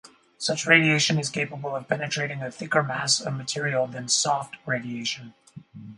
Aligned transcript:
Such 0.39 0.65
radiation 0.65 1.19
is 1.19 1.29
capable 1.29 1.75
of 1.75 1.87
penetrating 1.87 2.41
a 2.41 2.49
thicker 2.49 2.81
mass 2.81 3.21
of 3.21 3.35
material 3.35 3.85
than 3.85 4.07
"soft" 4.07 4.55
radiation. 4.65 5.35